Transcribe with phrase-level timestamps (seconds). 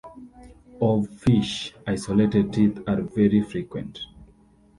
[0.81, 3.99] Of fish, isolated teeth are very frequent.